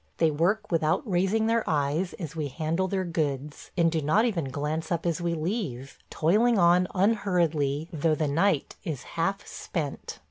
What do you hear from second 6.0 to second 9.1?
toiling on unhurriedly, though the night is